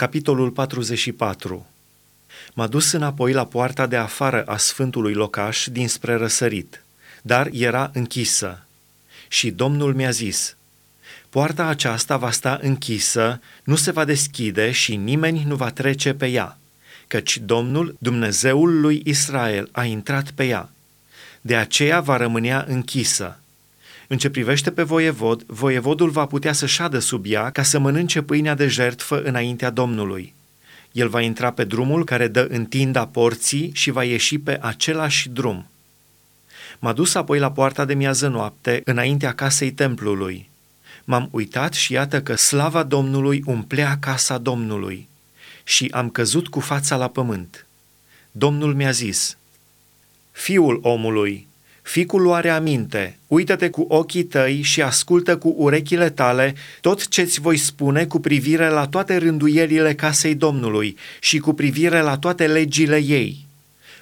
Capitolul 0.00 0.50
44 0.50 1.66
M-a 2.54 2.66
dus 2.66 2.92
înapoi 2.92 3.32
la 3.32 3.46
poarta 3.46 3.86
de 3.86 3.96
afară 3.96 4.42
a 4.42 4.56
sfântului 4.56 5.12
locaș 5.12 5.66
dinspre 5.66 6.14
răsărit, 6.14 6.84
dar 7.22 7.48
era 7.52 7.90
închisă. 7.94 8.64
Și 9.28 9.50
Domnul 9.50 9.94
mi-a 9.94 10.10
zis, 10.10 10.56
Poarta 11.28 11.66
aceasta 11.66 12.16
va 12.16 12.30
sta 12.30 12.58
închisă, 12.62 13.40
nu 13.64 13.76
se 13.76 13.90
va 13.90 14.04
deschide 14.04 14.70
și 14.70 14.96
nimeni 14.96 15.44
nu 15.46 15.56
va 15.56 15.70
trece 15.70 16.14
pe 16.14 16.26
ea, 16.26 16.58
căci 17.06 17.38
Domnul, 17.38 17.96
Dumnezeul 17.98 18.80
lui 18.80 19.02
Israel, 19.04 19.68
a 19.72 19.84
intrat 19.84 20.30
pe 20.30 20.46
ea. 20.46 20.70
De 21.40 21.56
aceea 21.56 22.00
va 22.00 22.16
rămânea 22.16 22.64
închisă. 22.68 23.40
În 24.12 24.18
ce 24.18 24.30
privește 24.30 24.70
pe 24.70 24.82
voievod, 24.82 25.42
voievodul 25.42 26.10
va 26.10 26.26
putea 26.26 26.52
să 26.52 26.66
șadă 26.66 26.98
sub 26.98 27.24
ea 27.28 27.50
ca 27.50 27.62
să 27.62 27.78
mănânce 27.78 28.22
pâinea 28.22 28.54
de 28.54 28.66
jertfă 28.66 29.22
înaintea 29.22 29.70
Domnului. 29.70 30.34
El 30.92 31.08
va 31.08 31.20
intra 31.20 31.52
pe 31.52 31.64
drumul 31.64 32.04
care 32.04 32.28
dă 32.28 32.46
în 32.50 32.64
tinda 32.64 33.06
porții 33.06 33.70
și 33.74 33.90
va 33.90 34.04
ieși 34.04 34.38
pe 34.38 34.58
același 34.60 35.28
drum. 35.28 35.66
M-a 36.78 36.92
dus 36.92 37.14
apoi 37.14 37.38
la 37.38 37.52
poarta 37.52 37.84
de 37.84 37.94
miază 37.94 38.28
noapte, 38.28 38.82
înaintea 38.84 39.34
casei 39.34 39.72
templului. 39.72 40.48
M-am 41.04 41.28
uitat 41.30 41.72
și 41.72 41.92
iată 41.92 42.22
că 42.22 42.34
slava 42.34 42.82
Domnului 42.82 43.42
umplea 43.46 43.96
casa 44.00 44.38
Domnului 44.38 45.08
și 45.64 45.88
am 45.90 46.10
căzut 46.10 46.48
cu 46.48 46.60
fața 46.60 46.96
la 46.96 47.08
pământ. 47.08 47.66
Domnul 48.30 48.74
mi-a 48.74 48.90
zis, 48.90 49.36
Fiul 50.30 50.78
omului, 50.82 51.48
Ficul 51.82 52.22
luare 52.22 52.50
aminte, 52.50 53.18
uită-te 53.26 53.70
cu 53.70 53.84
ochii 53.88 54.22
tăi 54.22 54.62
și 54.62 54.82
ascultă 54.82 55.36
cu 55.36 55.54
urechile 55.56 56.10
tale 56.10 56.54
tot 56.80 57.08
ce-ți 57.08 57.40
voi 57.40 57.56
spune 57.56 58.06
cu 58.06 58.20
privire 58.20 58.68
la 58.68 58.86
toate 58.86 59.16
rânduielile 59.16 59.94
casei 59.94 60.34
Domnului 60.34 60.96
și 61.20 61.38
cu 61.38 61.52
privire 61.52 62.00
la 62.00 62.18
toate 62.18 62.46
legile 62.46 62.96
ei. 62.96 63.46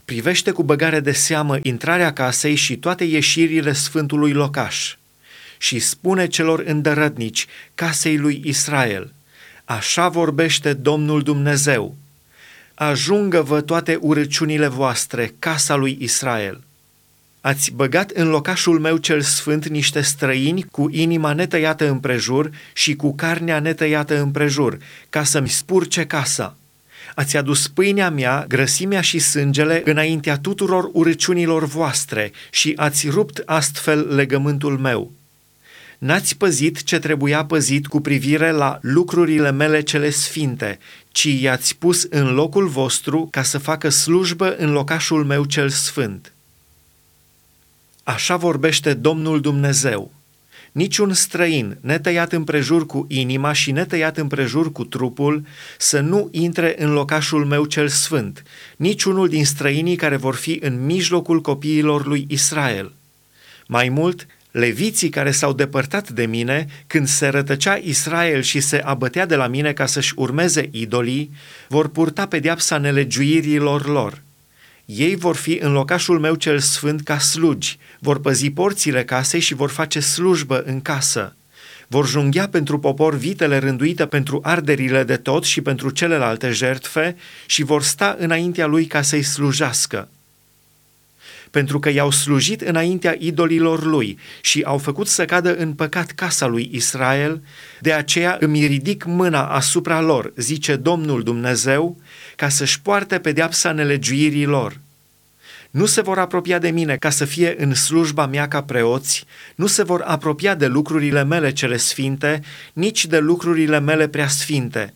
Privește 0.05 0.51
cu 0.51 0.63
băgare 0.63 1.01
de 1.01 1.13
seamă 1.13 1.59
intrarea 1.63 2.13
casei 2.13 2.55
și 2.55 2.77
toate 2.77 3.05
ieșirile 3.05 3.73
sfântului 3.73 4.33
locaș. 4.33 4.97
Și 5.59 5.79
spune 5.79 6.27
celor 6.27 6.63
îndărătnici, 6.67 7.47
casei 7.75 8.17
lui 8.17 8.43
Israel, 8.45 9.13
așa 9.65 10.09
vorbește 10.09 10.73
Domnul 10.73 11.23
Dumnezeu, 11.23 11.97
ajungă-vă 12.75 13.61
toate 13.61 13.99
urăciunile 14.01 14.69
voastre, 14.69 15.35
casa 15.39 15.75
lui 15.75 15.97
Israel 16.01 16.61
Ați 17.41 17.73
băgat 17.73 18.11
în 18.11 18.29
locașul 18.29 18.79
meu 18.79 18.97
cel 18.97 19.21
sfânt 19.21 19.69
niște 19.69 20.01
străini 20.01 20.63
cu 20.71 20.89
inima 20.91 21.33
netăiată 21.33 21.89
împrejur 21.89 22.51
și 22.73 22.95
cu 22.95 23.15
carnea 23.15 23.61
netăiată 23.61 24.21
împrejur, 24.21 24.79
ca 25.11 25.25
să-mi 25.25 25.49
spurce 25.49 26.07
casa. 26.07 26.57
Ați 27.15 27.37
adus 27.37 27.69
pâinea 27.69 28.11
mea, 28.11 28.45
grăsimea 28.49 29.01
și 29.01 29.19
sângele 29.19 29.83
înaintea 29.85 30.39
tuturor 30.39 30.91
urăciunilor 30.93 31.65
voastre 31.65 32.33
și 32.51 32.73
ați 32.77 33.09
rupt 33.09 33.43
astfel 33.47 34.15
legământul 34.15 34.79
meu. 34.79 35.13
N-ați 35.99 36.37
păzit 36.37 36.83
ce 36.83 36.99
trebuia 36.99 37.45
păzit 37.45 37.87
cu 37.87 38.01
privire 38.01 38.51
la 38.51 38.79
lucrurile 38.83 39.51
mele 39.51 39.81
cele 39.81 40.11
sfinte, 40.11 40.79
ci 41.09 41.25
i-ați 41.25 41.77
pus 41.77 42.07
în 42.11 42.35
locul 42.35 42.67
vostru 42.67 43.29
ca 43.31 43.43
să 43.43 43.59
facă 43.59 43.89
slujbă 43.89 44.57
în 44.57 44.73
locașul 44.73 45.25
meu 45.25 45.45
cel 45.45 45.69
sfânt. 45.69 46.33
Așa 48.09 48.37
vorbește 48.37 48.95
Domnul 48.95 49.41
Dumnezeu. 49.41 50.13
Niciun 50.73 51.13
străin, 51.13 51.79
netăiat 51.81 52.33
împrejur 52.33 52.87
cu 52.87 53.07
inima 53.09 53.53
și 53.53 53.71
netăiat 53.71 54.17
împrejur 54.17 54.73
cu 54.73 54.85
trupul, 54.85 55.45
să 55.79 56.01
nu 56.01 56.29
intre 56.33 56.75
în 56.79 56.93
locașul 56.93 57.45
meu 57.45 57.65
cel 57.65 57.89
sfânt, 57.89 58.43
niciunul 58.77 59.29
din 59.29 59.45
străinii 59.45 59.97
care 59.97 60.17
vor 60.17 60.35
fi 60.35 60.59
în 60.63 60.85
mijlocul 60.85 61.41
copiilor 61.41 62.07
lui 62.07 62.27
Israel. 62.29 62.93
Mai 63.67 63.89
mult, 63.89 64.27
leviții 64.51 65.09
care 65.09 65.31
s-au 65.31 65.53
depărtat 65.53 66.11
de 66.11 66.27
mine, 66.27 66.67
când 66.87 67.07
se 67.07 67.29
rătăcea 67.29 67.75
Israel 67.75 68.43
și 68.43 68.61
se 68.61 68.77
abătea 68.77 69.27
de 69.27 69.37
la 69.37 69.47
mine 69.47 69.73
ca 69.73 69.87
să-și 69.87 70.13
urmeze 70.17 70.69
idolii, 70.71 71.31
vor 71.69 71.89
purta 71.89 72.27
pedeapsa 72.27 72.79
nelegiuirilor 72.79 73.87
lor– 73.87 74.23
ei 74.89 75.17
vor 75.17 75.37
fi 75.37 75.59
în 75.61 75.73
locașul 75.73 76.19
meu 76.19 76.35
cel 76.35 76.59
sfânt 76.59 77.03
ca 77.03 77.19
slugi, 77.19 77.79
vor 77.99 78.21
păzi 78.21 78.51
porțile 78.51 79.05
casei 79.05 79.41
și 79.41 79.55
vor 79.55 79.71
face 79.71 80.01
slujbă 80.01 80.63
în 80.63 80.81
casă. 80.81 81.37
Vor 81.87 82.09
junghea 82.09 82.49
pentru 82.49 82.79
popor 82.79 83.15
vitele 83.15 83.59
rânduite 83.59 84.07
pentru 84.07 84.41
arderile 84.43 85.05
de 85.05 85.17
tot 85.17 85.45
și 85.45 85.61
pentru 85.61 85.91
celelalte 85.91 86.51
jertfe 86.51 87.17
și 87.47 87.63
vor 87.63 87.83
sta 87.83 88.17
înaintea 88.19 88.67
lui 88.67 88.87
ca 88.87 89.03
să-i 89.03 89.23
slujească. 89.23 90.09
Pentru 91.51 91.79
că 91.79 91.91
i-au 91.91 92.11
slujit 92.11 92.61
înaintea 92.61 93.17
idolilor 93.19 93.85
lui 93.85 94.19
și 94.41 94.63
au 94.63 94.79
făcut 94.79 95.07
să 95.09 95.25
cadă 95.25 95.57
în 95.57 95.73
păcat 95.73 96.11
casa 96.11 96.47
lui 96.47 96.69
Israel, 96.73 97.43
de 97.81 97.93
aceea 97.93 98.37
îmi 98.41 98.67
ridic 98.67 99.05
mâna 99.05 99.47
asupra 99.47 100.01
lor, 100.01 100.33
zice 100.37 100.77
Domnul 100.77 101.23
Dumnezeu, 101.23 101.97
ca 102.39 102.49
să-și 102.49 102.81
poarte 102.81 103.19
pedeapsa 103.19 103.73
nelegiuirii 103.73 104.45
lor. 104.45 104.81
Nu 105.71 105.87
se 105.87 106.01
vor 106.01 106.19
apropia 106.19 106.59
de 106.59 106.71
mine 106.71 106.97
ca 106.97 107.11
să 107.11 107.25
fie 107.25 107.55
în 107.63 107.75
slujba 107.75 108.27
mea 108.27 108.49
ca 108.49 108.63
preoți, 108.63 109.25
nu 109.55 109.67
se 109.67 109.83
vor 109.83 110.01
apropia 110.01 110.55
de 110.55 110.67
lucrurile 110.67 111.25
mele 111.25 111.53
cele 111.53 111.77
sfinte, 111.77 112.43
nici 112.73 113.07
de 113.07 113.19
lucrurile 113.19 113.81
mele 113.81 114.09
prea 114.09 114.29
sfinte, 114.29 114.95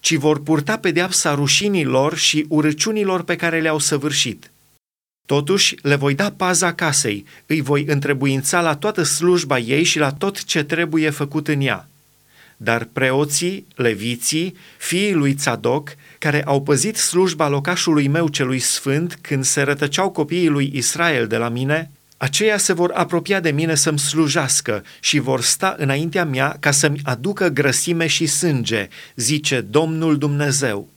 ci 0.00 0.14
vor 0.14 0.42
purta 0.42 0.78
pedeapsa 0.78 1.34
rușinilor 1.34 2.16
și 2.16 2.46
urăciunilor 2.48 3.22
pe 3.22 3.36
care 3.36 3.60
le-au 3.60 3.78
săvârșit. 3.78 4.50
Totuși, 5.26 5.76
le 5.82 5.94
voi 5.94 6.14
da 6.14 6.30
paza 6.30 6.74
casei, 6.74 7.24
îi 7.46 7.60
voi 7.60 7.84
întrebuința 7.86 8.60
la 8.60 8.76
toată 8.76 9.02
slujba 9.02 9.58
ei 9.58 9.84
și 9.84 9.98
la 9.98 10.12
tot 10.12 10.44
ce 10.44 10.62
trebuie 10.62 11.10
făcut 11.10 11.48
în 11.48 11.60
ea 11.60 11.88
dar 12.60 12.88
preoții, 12.92 13.66
leviții, 13.74 14.56
fiii 14.78 15.12
lui 15.12 15.34
Tzadok, 15.34 15.94
care 16.18 16.42
au 16.44 16.62
păzit 16.62 16.96
slujba 16.96 17.48
locașului 17.48 18.08
meu 18.08 18.28
celui 18.28 18.58
sfânt 18.58 19.18
când 19.20 19.44
se 19.44 19.62
rătăceau 19.62 20.10
copiii 20.10 20.48
lui 20.48 20.70
Israel 20.74 21.26
de 21.26 21.36
la 21.36 21.48
mine, 21.48 21.90
aceia 22.16 22.56
se 22.56 22.72
vor 22.72 22.90
apropia 22.94 23.40
de 23.40 23.50
mine 23.50 23.74
să-mi 23.74 23.98
slujească 23.98 24.84
și 25.00 25.18
vor 25.18 25.40
sta 25.40 25.74
înaintea 25.78 26.24
mea 26.24 26.56
ca 26.60 26.70
să-mi 26.70 27.00
aducă 27.04 27.48
grăsime 27.48 28.06
și 28.06 28.26
sânge, 28.26 28.88
zice 29.14 29.60
Domnul 29.60 30.18
Dumnezeu. 30.18 30.88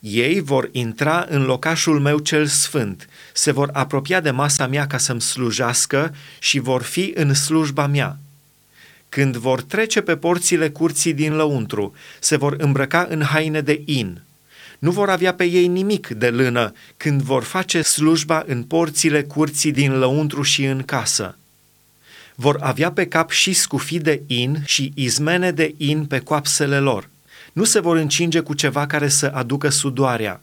Ei 0.00 0.40
vor 0.40 0.68
intra 0.72 1.26
în 1.28 1.42
locașul 1.42 2.00
meu 2.00 2.18
cel 2.18 2.46
sfânt, 2.46 3.08
se 3.32 3.52
vor 3.52 3.70
apropia 3.72 4.20
de 4.20 4.30
masa 4.30 4.66
mea 4.66 4.86
ca 4.86 4.98
să-mi 4.98 5.20
slujească 5.20 6.14
și 6.38 6.58
vor 6.58 6.82
fi 6.82 7.12
în 7.14 7.34
slujba 7.34 7.86
mea 7.86 8.18
când 9.10 9.36
vor 9.36 9.62
trece 9.62 10.00
pe 10.00 10.16
porțile 10.16 10.70
curții 10.70 11.12
din 11.12 11.34
lăuntru, 11.34 11.94
se 12.20 12.36
vor 12.36 12.54
îmbrăca 12.58 13.06
în 13.10 13.22
haine 13.22 13.60
de 13.60 13.82
in. 13.84 14.22
Nu 14.78 14.90
vor 14.90 15.08
avea 15.08 15.34
pe 15.34 15.44
ei 15.44 15.66
nimic 15.66 16.08
de 16.08 16.30
lână 16.30 16.72
când 16.96 17.22
vor 17.22 17.42
face 17.42 17.82
slujba 17.82 18.42
în 18.46 18.62
porțile 18.62 19.22
curții 19.22 19.72
din 19.72 19.98
lăuntru 19.98 20.42
și 20.42 20.64
în 20.64 20.82
casă. 20.82 21.38
Vor 22.34 22.56
avea 22.60 22.92
pe 22.92 23.06
cap 23.06 23.30
și 23.30 23.52
scufii 23.52 23.98
de 23.98 24.22
in 24.26 24.62
și 24.64 24.92
izmene 24.94 25.50
de 25.50 25.74
in 25.76 26.04
pe 26.04 26.18
coapsele 26.18 26.78
lor. 26.78 27.08
Nu 27.52 27.64
se 27.64 27.80
vor 27.80 27.96
încinge 27.96 28.40
cu 28.40 28.54
ceva 28.54 28.86
care 28.86 29.08
să 29.08 29.30
aducă 29.34 29.68
sudoarea 29.68 30.40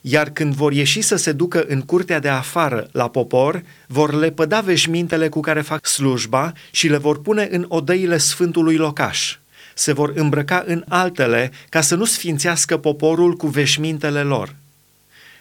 iar 0.00 0.30
când 0.30 0.54
vor 0.54 0.72
ieși 0.72 1.00
să 1.00 1.16
se 1.16 1.32
ducă 1.32 1.64
în 1.68 1.80
curtea 1.80 2.18
de 2.18 2.28
afară 2.28 2.88
la 2.92 3.08
popor, 3.08 3.62
vor 3.86 4.14
lepăda 4.14 4.60
veșmintele 4.60 5.28
cu 5.28 5.40
care 5.40 5.60
fac 5.60 5.86
slujba 5.86 6.52
și 6.70 6.88
le 6.88 6.96
vor 6.96 7.20
pune 7.20 7.48
în 7.50 7.64
odăile 7.68 8.18
sfântului 8.18 8.76
locaș. 8.76 9.38
Se 9.74 9.92
vor 9.92 10.12
îmbrăca 10.14 10.64
în 10.66 10.84
altele 10.88 11.52
ca 11.68 11.80
să 11.80 11.94
nu 11.94 12.04
sfințească 12.04 12.76
poporul 12.76 13.34
cu 13.34 13.46
veșmintele 13.46 14.22
lor. 14.22 14.54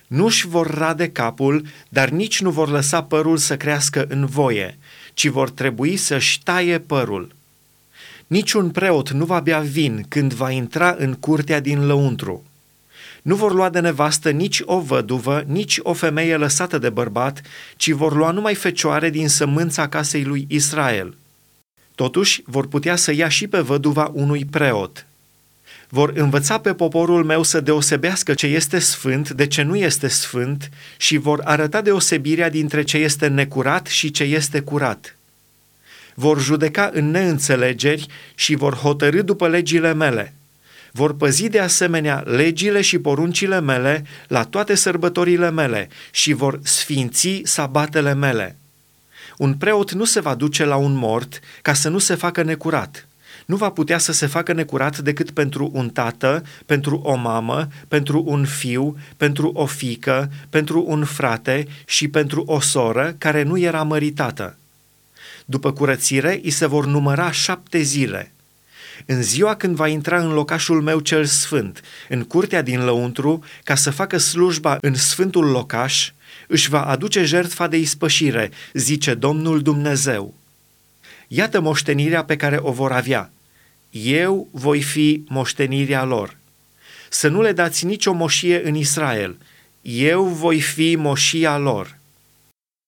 Nu-și 0.07 0.47
vor 0.47 0.67
rade 0.77 1.09
capul, 1.09 1.65
dar 1.89 2.09
nici 2.09 2.41
nu 2.41 2.49
vor 2.49 2.69
lăsa 2.69 3.03
părul 3.03 3.37
să 3.37 3.57
crească 3.57 4.05
în 4.09 4.25
voie, 4.25 4.77
ci 5.13 5.27
vor 5.27 5.49
trebui 5.49 5.95
să-și 5.95 6.43
taie 6.43 6.79
părul. 6.79 7.31
Niciun 8.27 8.69
preot 8.69 9.09
nu 9.09 9.25
va 9.25 9.39
bea 9.39 9.59
vin 9.59 10.05
când 10.07 10.33
va 10.33 10.51
intra 10.51 10.95
în 10.97 11.13
curtea 11.13 11.59
din 11.59 11.85
lăuntru 11.85 12.43
nu 13.21 13.35
vor 13.35 13.53
lua 13.53 13.69
de 13.69 13.79
nevastă 13.79 14.29
nici 14.29 14.61
o 14.65 14.79
văduvă, 14.79 15.43
nici 15.47 15.79
o 15.83 15.93
femeie 15.93 16.37
lăsată 16.37 16.77
de 16.77 16.89
bărbat, 16.89 17.41
ci 17.75 17.91
vor 17.91 18.15
lua 18.15 18.31
numai 18.31 18.55
fecioare 18.55 19.09
din 19.09 19.27
sămânța 19.27 19.87
casei 19.87 20.23
lui 20.23 20.45
Israel. 20.49 21.17
Totuși, 21.95 22.43
vor 22.45 22.67
putea 22.67 22.95
să 22.95 23.13
ia 23.13 23.27
și 23.27 23.47
pe 23.47 23.59
văduva 23.59 24.11
unui 24.13 24.45
preot. 24.45 25.05
Vor 25.89 26.11
învăța 26.15 26.59
pe 26.59 26.73
poporul 26.73 27.23
meu 27.23 27.43
să 27.43 27.59
deosebească 27.59 28.33
ce 28.33 28.47
este 28.47 28.79
sfânt 28.79 29.29
de 29.29 29.47
ce 29.47 29.61
nu 29.61 29.75
este 29.75 30.07
sfânt 30.07 30.69
și 30.97 31.17
vor 31.17 31.41
arăta 31.43 31.81
deosebirea 31.81 32.49
dintre 32.49 32.83
ce 32.83 32.97
este 32.97 33.27
necurat 33.27 33.87
și 33.87 34.11
ce 34.11 34.23
este 34.23 34.59
curat. 34.59 35.15
Vor 36.13 36.41
judeca 36.41 36.89
în 36.93 37.11
neînțelegeri 37.11 38.07
și 38.35 38.55
vor 38.55 38.75
hotărâ 38.75 39.21
după 39.21 39.47
legile 39.47 39.93
mele– 39.93 40.33
vor 40.91 41.15
păzi 41.15 41.49
de 41.49 41.59
asemenea 41.59 42.23
legile 42.25 42.81
și 42.81 42.99
poruncile 42.99 43.59
mele 43.61 44.05
la 44.27 44.43
toate 44.43 44.75
sărbătorile 44.75 45.51
mele 45.51 45.89
și 46.11 46.33
vor 46.33 46.59
sfinți 46.63 47.41
sabatele 47.43 48.13
mele. 48.13 48.57
Un 49.37 49.53
preot 49.53 49.91
nu 49.91 50.03
se 50.03 50.19
va 50.19 50.35
duce 50.35 50.65
la 50.65 50.75
un 50.75 50.93
mort 50.93 51.39
ca 51.61 51.73
să 51.73 51.89
nu 51.89 51.97
se 51.97 52.15
facă 52.15 52.43
necurat. 52.43 53.07
Nu 53.45 53.55
va 53.55 53.69
putea 53.69 53.97
să 53.97 54.11
se 54.11 54.25
facă 54.25 54.53
necurat 54.53 54.97
decât 54.97 55.31
pentru 55.31 55.69
un 55.73 55.89
tată, 55.89 56.43
pentru 56.65 56.95
o 56.97 57.15
mamă, 57.15 57.67
pentru 57.87 58.23
un 58.27 58.45
fiu, 58.45 58.97
pentru 59.17 59.51
o 59.53 59.65
fică, 59.65 60.31
pentru 60.49 60.83
un 60.87 61.05
frate 61.05 61.67
și 61.85 62.07
pentru 62.07 62.43
o 62.47 62.59
soră 62.59 63.15
care 63.17 63.43
nu 63.43 63.57
era 63.57 63.83
măritată. 63.83 64.57
După 65.45 65.71
curățire, 65.73 66.39
îi 66.43 66.49
se 66.49 66.65
vor 66.65 66.85
număra 66.85 67.31
șapte 67.31 67.81
zile– 67.81 68.31
în 69.05 69.23
ziua 69.23 69.55
când 69.55 69.75
va 69.75 69.87
intra 69.87 70.19
în 70.19 70.33
locașul 70.33 70.81
meu 70.81 70.99
cel 70.99 71.25
sfânt, 71.25 71.81
în 72.09 72.23
curtea 72.23 72.61
din 72.61 72.83
lăuntru, 72.83 73.43
ca 73.63 73.75
să 73.75 73.91
facă 73.91 74.17
slujba 74.17 74.77
în 74.81 74.95
sfântul 74.95 75.45
locaș, 75.45 76.11
își 76.47 76.69
va 76.69 76.85
aduce 76.85 77.23
jertfa 77.23 77.67
de 77.67 77.77
ispășire, 77.77 78.51
zice 78.73 79.13
Domnul 79.13 79.61
Dumnezeu. 79.61 80.33
Iată 81.27 81.59
moștenirea 81.59 82.23
pe 82.23 82.35
care 82.35 82.57
o 82.61 82.71
vor 82.71 82.91
avea. 82.91 83.31
Eu 83.91 84.47
voi 84.51 84.81
fi 84.81 85.23
moștenirea 85.27 86.03
lor. 86.03 86.37
Să 87.09 87.27
nu 87.27 87.41
le 87.41 87.51
dați 87.51 87.85
nicio 87.85 88.13
moșie 88.13 88.67
în 88.67 88.75
Israel. 88.75 89.37
Eu 89.81 90.25
voi 90.25 90.61
fi 90.61 90.95
moșia 90.95 91.57
lor. 91.57 91.97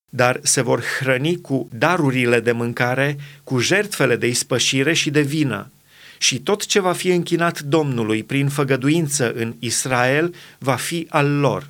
Dar 0.10 0.40
se 0.44 0.62
vor 0.62 0.84
hrăni 1.00 1.42
cu 1.42 1.70
darurile 1.74 2.40
de 2.40 2.52
mâncare, 2.52 3.18
cu 3.44 3.60
jertfele 3.60 4.16
de 4.16 4.28
ispășire 4.28 4.94
și 4.94 5.10
de 5.10 5.22
vină 5.22 5.72
și 6.22 6.40
tot 6.40 6.66
ce 6.66 6.80
va 6.80 6.94
fi 6.94 7.10
închinat 7.10 7.60
Domnului 7.60 8.24
prin 8.24 8.50
făgăduință 8.50 9.32
în 9.32 9.56
Israel 9.60 10.36
va 10.58 10.76
fi 10.76 11.08
al 11.10 11.40
lor. 11.40 11.70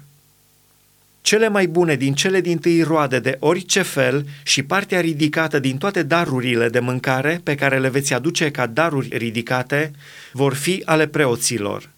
Cele 1.21 1.50
mai 1.50 1.68
bune 1.68 1.95
din 1.95 2.13
cele 2.13 2.42
din 2.42 2.57
tâi 2.57 2.81
roade 2.81 3.19
de 3.19 3.38
orice 3.39 3.81
fel 3.81 4.25
și 4.44 4.63
partea 4.63 5.00
ridicată 5.00 5.59
din 5.59 5.77
toate 5.77 6.03
darurile 6.03 6.69
de 6.69 6.80
mâncare 6.80 7.42
pe 7.44 7.56
care 7.56 7.80
le 7.80 7.89
veți 7.89 8.13
aduce 8.13 8.51
ca 8.51 8.65
daruri 8.65 9.18
ridicate 9.18 9.92
vor 10.31 10.53
fi 10.53 10.81
ale 10.86 11.07
preoților. 11.07 11.89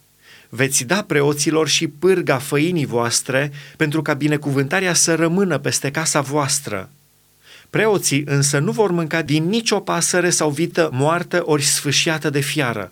Veți 0.49 0.83
da 0.83 1.03
preoților 1.03 1.67
și 1.67 1.87
pârga 1.87 2.37
făinii 2.37 2.85
voastre 2.85 3.51
pentru 3.77 4.01
ca 4.01 4.13
binecuvântarea 4.13 4.93
să 4.93 5.15
rămână 5.15 5.57
peste 5.57 5.91
casa 5.91 6.21
voastră 6.21 6.89
Preoții 7.73 8.23
însă 8.25 8.59
nu 8.59 8.71
vor 8.71 8.91
mânca 8.91 9.21
din 9.21 9.43
nicio 9.43 9.79
pasăre 9.79 10.29
sau 10.29 10.49
vită 10.49 10.89
moartă 10.91 11.41
ori 11.45 11.63
sfâșiată 11.63 12.29
de 12.29 12.39
fiară. 12.39 12.91